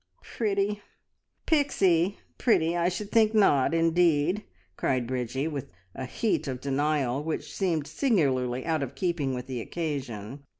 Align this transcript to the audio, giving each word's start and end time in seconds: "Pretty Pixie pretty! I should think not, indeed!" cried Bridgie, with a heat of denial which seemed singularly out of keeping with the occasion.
"Pretty 0.23 0.81
Pixie 1.45 2.17
pretty! 2.39 2.75
I 2.75 2.89
should 2.89 3.11
think 3.11 3.35
not, 3.35 3.71
indeed!" 3.75 4.41
cried 4.75 5.05
Bridgie, 5.05 5.47
with 5.47 5.69
a 5.93 6.05
heat 6.05 6.47
of 6.47 6.59
denial 6.59 7.23
which 7.23 7.53
seemed 7.55 7.85
singularly 7.85 8.65
out 8.65 8.81
of 8.81 8.95
keeping 8.95 9.35
with 9.35 9.45
the 9.45 9.61
occasion. 9.61 10.41